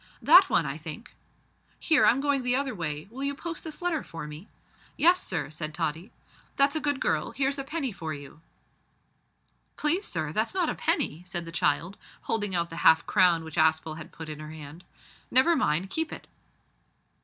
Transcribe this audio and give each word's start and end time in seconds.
"That 0.19 0.49
one, 0.49 0.65
I 0.65 0.79
think." 0.79 1.13
"Here, 1.79 2.07
I'm 2.07 2.21
going 2.21 2.41
the 2.41 2.55
other 2.55 2.73
way: 2.73 3.07
will 3.11 3.23
you 3.23 3.35
post 3.35 3.63
this 3.63 3.83
letter 3.83 4.01
for 4.01 4.25
me?" 4.25 4.47
"Yes, 4.97 5.21
sir," 5.21 5.51
said 5.51 5.75
Tottie. 5.75 6.11
"That's 6.55 6.75
a 6.75 6.79
good 6.79 6.99
girl; 6.99 7.33
here's 7.33 7.59
a 7.59 7.63
penny 7.63 7.91
for 7.91 8.11
you." 8.11 8.41
"Please, 9.77 10.07
sir, 10.07 10.31
that's 10.33 10.55
not 10.55 10.69
a 10.69 10.73
penny," 10.73 11.21
said 11.27 11.45
the 11.45 11.51
child, 11.51 11.97
holding 12.21 12.55
out 12.55 12.71
the 12.71 12.77
half 12.77 13.05
crown 13.05 13.43
which 13.43 13.57
Aspel 13.59 13.97
had 13.97 14.11
put 14.11 14.27
in 14.27 14.39
her 14.39 14.49
hand. 14.49 14.83
"Never 15.29 15.55
mind; 15.55 15.91
keep 15.91 16.11
it." 16.11 16.25